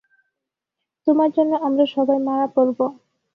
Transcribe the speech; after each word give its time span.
তোমার 1.07 1.29
জন্য 1.31 1.53
আমরা 1.67 1.85
সবাই 1.95 2.19
মারা 2.27 2.47
পড়ব! 2.55 2.79